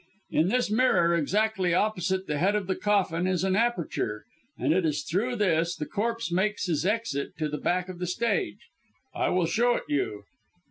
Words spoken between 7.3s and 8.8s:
to the back of the stage.